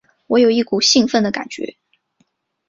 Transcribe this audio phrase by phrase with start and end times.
[0.25, 1.75] 我有一股兴奋的感觉